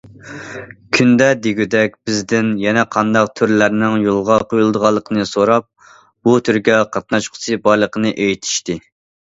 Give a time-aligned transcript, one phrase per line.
[0.97, 5.69] كۈندە دېگۈدەك بىزدىن يەنە قانداق تۈرلەرنىڭ يولغا قويۇلىدىغانلىقىنى سوراپ،
[6.01, 8.83] بۇ تۈرگە قاتناشقۇسى بارلىقىنى ئېيتىشتى.